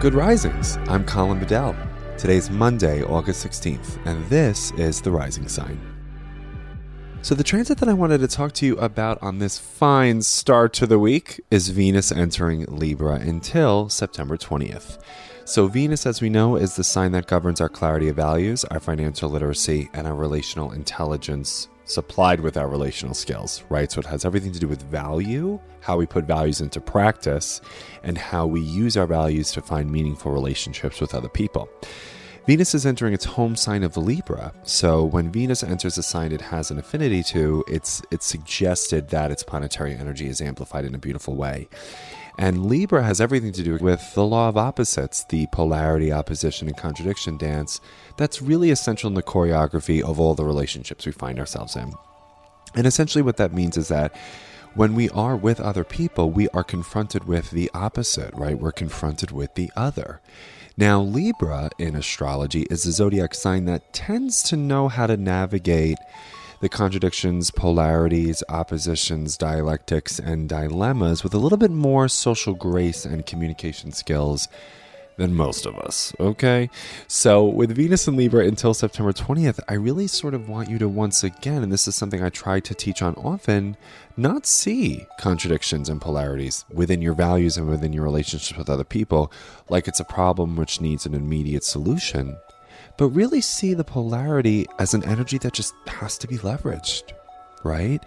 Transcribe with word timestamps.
Good 0.00 0.14
Risings. 0.14 0.76
I'm 0.86 1.04
Colin 1.04 1.40
Bedell. 1.40 1.74
Today's 2.16 2.50
Monday, 2.50 3.02
August 3.02 3.44
16th, 3.44 3.98
and 4.06 4.24
this 4.26 4.70
is 4.74 5.02
The 5.02 5.10
Rising 5.10 5.48
Sign. 5.48 5.80
So, 7.20 7.34
the 7.34 7.42
transit 7.42 7.78
that 7.78 7.88
I 7.88 7.94
wanted 7.94 8.18
to 8.18 8.28
talk 8.28 8.52
to 8.52 8.66
you 8.66 8.76
about 8.76 9.20
on 9.20 9.40
this 9.40 9.58
fine 9.58 10.22
start 10.22 10.72
to 10.74 10.86
the 10.86 11.00
week 11.00 11.40
is 11.50 11.70
Venus 11.70 12.12
entering 12.12 12.64
Libra 12.66 13.14
until 13.14 13.88
September 13.88 14.36
20th. 14.36 14.98
So, 15.44 15.66
Venus, 15.66 16.06
as 16.06 16.22
we 16.22 16.28
know, 16.28 16.54
is 16.54 16.76
the 16.76 16.84
sign 16.84 17.10
that 17.10 17.26
governs 17.26 17.60
our 17.60 17.68
clarity 17.68 18.08
of 18.08 18.14
values, 18.14 18.64
our 18.66 18.78
financial 18.78 19.28
literacy, 19.28 19.90
and 19.94 20.06
our 20.06 20.14
relational 20.14 20.70
intelligence 20.70 21.66
supplied 21.88 22.40
with 22.40 22.56
our 22.56 22.68
relational 22.68 23.14
skills, 23.14 23.64
right? 23.68 23.90
So 23.90 24.00
it 24.00 24.06
has 24.06 24.24
everything 24.24 24.52
to 24.52 24.58
do 24.58 24.68
with 24.68 24.82
value, 24.82 25.58
how 25.80 25.96
we 25.96 26.06
put 26.06 26.24
values 26.24 26.60
into 26.60 26.80
practice, 26.80 27.60
and 28.02 28.16
how 28.16 28.46
we 28.46 28.60
use 28.60 28.96
our 28.96 29.06
values 29.06 29.50
to 29.52 29.62
find 29.62 29.90
meaningful 29.90 30.30
relationships 30.30 31.00
with 31.00 31.14
other 31.14 31.28
people. 31.28 31.68
Venus 32.46 32.74
is 32.74 32.86
entering 32.86 33.12
its 33.12 33.26
home 33.26 33.54
sign 33.56 33.82
of 33.82 33.96
Libra. 33.98 34.54
So 34.62 35.04
when 35.04 35.30
Venus 35.30 35.62
enters 35.62 35.98
a 35.98 36.02
sign 36.02 36.32
it 36.32 36.40
has 36.40 36.70
an 36.70 36.78
affinity 36.78 37.22
to, 37.24 37.62
it's 37.68 38.00
it's 38.10 38.24
suggested 38.24 39.08
that 39.10 39.30
its 39.30 39.42
planetary 39.42 39.94
energy 39.94 40.28
is 40.28 40.40
amplified 40.40 40.86
in 40.86 40.94
a 40.94 40.98
beautiful 40.98 41.36
way. 41.36 41.68
And 42.38 42.66
Libra 42.66 43.02
has 43.02 43.20
everything 43.20 43.50
to 43.52 43.64
do 43.64 43.76
with 43.78 44.14
the 44.14 44.24
law 44.24 44.48
of 44.48 44.56
opposites, 44.56 45.24
the 45.24 45.48
polarity, 45.48 46.12
opposition, 46.12 46.68
and 46.68 46.76
contradiction 46.76 47.36
dance 47.36 47.80
that's 48.16 48.40
really 48.40 48.70
essential 48.70 49.08
in 49.08 49.14
the 49.14 49.24
choreography 49.24 50.00
of 50.00 50.20
all 50.20 50.34
the 50.34 50.44
relationships 50.44 51.04
we 51.04 51.10
find 51.10 51.40
ourselves 51.40 51.74
in. 51.74 51.92
And 52.76 52.86
essentially, 52.86 53.22
what 53.22 53.38
that 53.38 53.52
means 53.52 53.76
is 53.76 53.88
that 53.88 54.14
when 54.74 54.94
we 54.94 55.10
are 55.10 55.36
with 55.36 55.58
other 55.58 55.82
people, 55.82 56.30
we 56.30 56.48
are 56.50 56.62
confronted 56.62 57.24
with 57.24 57.50
the 57.50 57.68
opposite, 57.74 58.32
right? 58.34 58.56
We're 58.58 58.70
confronted 58.70 59.32
with 59.32 59.54
the 59.56 59.72
other. 59.74 60.20
Now, 60.76 61.00
Libra 61.00 61.70
in 61.76 61.96
astrology 61.96 62.68
is 62.70 62.86
a 62.86 62.92
zodiac 62.92 63.34
sign 63.34 63.64
that 63.64 63.92
tends 63.92 64.44
to 64.44 64.56
know 64.56 64.86
how 64.86 65.08
to 65.08 65.16
navigate 65.16 65.98
the 66.60 66.68
contradictions, 66.68 67.50
polarities, 67.50 68.42
oppositions, 68.48 69.36
dialectics, 69.36 70.18
and 70.18 70.48
dilemmas 70.48 71.22
with 71.22 71.34
a 71.34 71.38
little 71.38 71.58
bit 71.58 71.70
more 71.70 72.08
social 72.08 72.54
grace 72.54 73.04
and 73.04 73.26
communication 73.26 73.92
skills 73.92 74.48
than 75.18 75.34
most 75.34 75.66
of 75.66 75.76
us, 75.78 76.14
okay? 76.18 76.70
So, 77.08 77.44
with 77.44 77.74
Venus 77.74 78.06
and 78.08 78.16
Libra 78.16 78.46
until 78.46 78.72
September 78.72 79.12
20th, 79.12 79.58
I 79.68 79.74
really 79.74 80.06
sort 80.06 80.32
of 80.32 80.48
want 80.48 80.70
you 80.70 80.78
to 80.78 80.88
once 80.88 81.24
again, 81.24 81.62
and 81.62 81.72
this 81.72 81.88
is 81.88 81.96
something 81.96 82.22
I 82.22 82.30
try 82.30 82.60
to 82.60 82.74
teach 82.74 83.02
on 83.02 83.14
often, 83.16 83.76
not 84.16 84.46
see 84.46 85.06
contradictions 85.18 85.88
and 85.88 86.00
polarities 86.00 86.64
within 86.72 87.02
your 87.02 87.14
values 87.14 87.56
and 87.56 87.68
within 87.68 87.92
your 87.92 88.04
relationships 88.04 88.56
with 88.56 88.70
other 88.70 88.84
people 88.84 89.30
like 89.68 89.86
it's 89.86 90.00
a 90.00 90.04
problem 90.04 90.56
which 90.56 90.80
needs 90.80 91.04
an 91.04 91.14
immediate 91.14 91.64
solution 91.64 92.36
but 92.98 93.08
really 93.08 93.40
see 93.40 93.72
the 93.72 93.84
polarity 93.84 94.66
as 94.78 94.92
an 94.92 95.04
energy 95.04 95.38
that 95.38 95.54
just 95.54 95.72
has 95.86 96.18
to 96.18 96.28
be 96.28 96.36
leveraged, 96.38 97.12
right? 97.64 98.02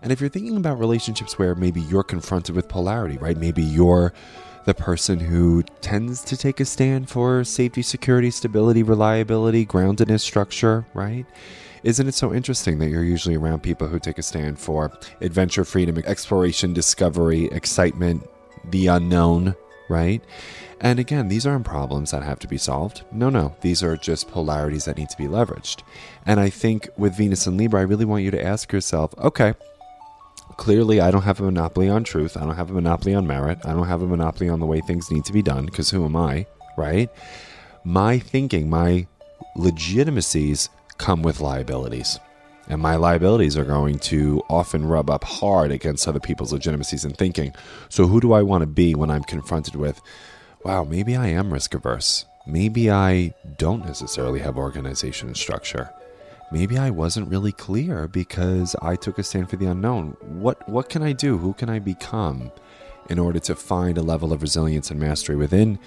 And 0.00 0.12
if 0.12 0.20
you're 0.20 0.30
thinking 0.30 0.56
about 0.56 0.78
relationships 0.78 1.38
where 1.38 1.54
maybe 1.54 1.80
you're 1.82 2.04
confronted 2.04 2.54
with 2.54 2.68
polarity, 2.68 3.18
right? 3.18 3.36
Maybe 3.36 3.62
you're 3.62 4.14
the 4.64 4.74
person 4.74 5.18
who 5.18 5.62
tends 5.80 6.22
to 6.24 6.36
take 6.36 6.60
a 6.60 6.64
stand 6.64 7.10
for 7.10 7.44
safety, 7.44 7.82
security, 7.82 8.30
stability, 8.30 8.82
reliability, 8.82 9.66
groundedness, 9.66 10.20
structure, 10.20 10.86
right? 10.94 11.26
Isn't 11.82 12.08
it 12.08 12.14
so 12.14 12.32
interesting 12.32 12.78
that 12.78 12.88
you're 12.88 13.04
usually 13.04 13.36
around 13.36 13.62
people 13.62 13.88
who 13.88 13.98
take 13.98 14.18
a 14.18 14.22
stand 14.22 14.58
for 14.58 14.92
adventure, 15.20 15.64
freedom, 15.64 15.98
exploration, 15.98 16.72
discovery, 16.72 17.46
excitement, 17.46 18.28
the 18.70 18.88
unknown, 18.88 19.54
right? 19.88 20.22
And 20.80 20.98
again, 20.98 21.28
these 21.28 21.46
aren't 21.46 21.64
problems 21.64 22.10
that 22.10 22.22
have 22.22 22.38
to 22.40 22.48
be 22.48 22.58
solved. 22.58 23.04
No, 23.10 23.30
no, 23.30 23.56
these 23.60 23.82
are 23.82 23.96
just 23.96 24.30
polarities 24.30 24.84
that 24.84 24.98
need 24.98 25.08
to 25.10 25.16
be 25.16 25.24
leveraged. 25.24 25.82
And 26.26 26.38
I 26.38 26.50
think 26.50 26.88
with 26.96 27.16
Venus 27.16 27.46
and 27.46 27.56
Libra, 27.56 27.80
I 27.80 27.84
really 27.84 28.04
want 28.04 28.24
you 28.24 28.30
to 28.30 28.44
ask 28.44 28.72
yourself 28.72 29.14
okay, 29.18 29.54
clearly 30.56 31.00
I 31.00 31.10
don't 31.10 31.22
have 31.22 31.40
a 31.40 31.44
monopoly 31.44 31.88
on 31.88 32.04
truth. 32.04 32.36
I 32.36 32.40
don't 32.40 32.56
have 32.56 32.70
a 32.70 32.74
monopoly 32.74 33.14
on 33.14 33.26
merit. 33.26 33.58
I 33.64 33.72
don't 33.72 33.88
have 33.88 34.02
a 34.02 34.06
monopoly 34.06 34.48
on 34.48 34.60
the 34.60 34.66
way 34.66 34.80
things 34.80 35.10
need 35.10 35.24
to 35.24 35.32
be 35.32 35.42
done, 35.42 35.66
because 35.66 35.90
who 35.90 36.04
am 36.04 36.16
I, 36.16 36.46
right? 36.76 37.10
My 37.84 38.18
thinking, 38.18 38.68
my 38.68 39.06
legitimacies 39.56 40.68
come 40.98 41.22
with 41.22 41.40
liabilities. 41.40 42.18
And 42.68 42.82
my 42.82 42.96
liabilities 42.96 43.56
are 43.56 43.64
going 43.64 43.98
to 44.00 44.42
often 44.50 44.84
rub 44.84 45.08
up 45.08 45.24
hard 45.24 45.70
against 45.70 46.08
other 46.08 46.18
people's 46.18 46.52
legitimacies 46.52 47.04
and 47.04 47.16
thinking. 47.16 47.54
So, 47.88 48.06
who 48.06 48.20
do 48.20 48.32
I 48.32 48.42
want 48.42 48.62
to 48.62 48.66
be 48.66 48.94
when 48.94 49.10
I'm 49.10 49.22
confronted 49.22 49.76
with 49.76 50.00
wow, 50.64 50.82
maybe 50.82 51.14
I 51.14 51.28
am 51.28 51.52
risk 51.52 51.74
averse. 51.74 52.26
Maybe 52.44 52.90
I 52.90 53.34
don't 53.56 53.86
necessarily 53.86 54.40
have 54.40 54.56
organization 54.56 55.28
and 55.28 55.36
structure. 55.36 55.90
Maybe 56.50 56.76
I 56.76 56.90
wasn't 56.90 57.28
really 57.28 57.52
clear 57.52 58.08
because 58.08 58.74
I 58.82 58.96
took 58.96 59.18
a 59.18 59.22
stand 59.22 59.48
for 59.48 59.56
the 59.56 59.66
unknown. 59.66 60.16
What 60.22 60.68
what 60.68 60.88
can 60.88 61.02
I 61.02 61.12
do? 61.12 61.38
Who 61.38 61.52
can 61.52 61.68
I 61.68 61.78
become 61.78 62.50
in 63.08 63.18
order 63.20 63.38
to 63.38 63.54
find 63.54 63.96
a 63.96 64.02
level 64.02 64.32
of 64.32 64.42
resilience 64.42 64.90
and 64.90 64.98
mastery 64.98 65.36
within 65.36 65.78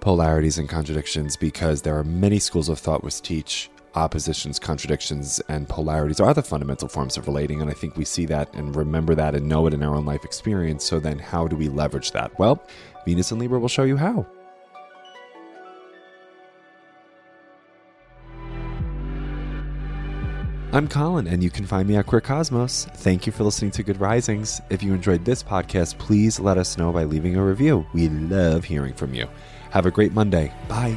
polarities 0.00 0.58
and 0.58 0.68
contradictions 0.68 1.36
because 1.36 1.82
there 1.82 1.98
are 1.98 2.04
many 2.04 2.38
schools 2.38 2.68
of 2.68 2.78
thought 2.78 3.04
which 3.04 3.22
teach 3.22 3.70
oppositions, 3.94 4.58
contradictions, 4.58 5.40
and 5.48 5.68
polarities 5.68 6.20
are 6.20 6.34
the 6.34 6.42
fundamental 6.42 6.88
forms 6.88 7.16
of 7.16 7.26
relating. 7.26 7.60
And 7.60 7.70
I 7.70 7.74
think 7.74 7.96
we 7.96 8.04
see 8.04 8.26
that 8.26 8.52
and 8.54 8.74
remember 8.74 9.14
that 9.14 9.34
and 9.34 9.48
know 9.48 9.66
it 9.66 9.74
in 9.74 9.82
our 9.82 9.94
own 9.94 10.06
life 10.06 10.24
experience. 10.24 10.84
So 10.84 11.00
then, 11.00 11.18
how 11.18 11.48
do 11.48 11.56
we 11.56 11.68
leverage 11.68 12.12
that? 12.12 12.38
Well, 12.38 12.62
Venus 13.04 13.30
and 13.30 13.40
Libra 13.40 13.58
will 13.58 13.68
show 13.68 13.84
you 13.84 13.96
how. 13.96 14.26
I'm 20.72 20.86
Colin, 20.86 21.26
and 21.26 21.42
you 21.42 21.50
can 21.50 21.66
find 21.66 21.88
me 21.88 21.96
at 21.96 22.06
Queer 22.06 22.20
Cosmos. 22.20 22.84
Thank 22.84 23.26
you 23.26 23.32
for 23.32 23.42
listening 23.42 23.72
to 23.72 23.82
Good 23.82 24.00
Risings. 24.00 24.60
If 24.70 24.84
you 24.84 24.94
enjoyed 24.94 25.24
this 25.24 25.42
podcast, 25.42 25.98
please 25.98 26.38
let 26.38 26.58
us 26.58 26.78
know 26.78 26.92
by 26.92 27.02
leaving 27.02 27.34
a 27.34 27.44
review. 27.44 27.84
We 27.92 28.08
love 28.08 28.64
hearing 28.64 28.94
from 28.94 29.12
you. 29.12 29.28
Have 29.70 29.86
a 29.86 29.90
great 29.90 30.12
Monday. 30.12 30.52
Bye. 30.68 30.96